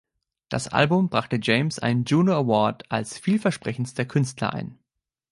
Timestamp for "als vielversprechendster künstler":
2.91-4.51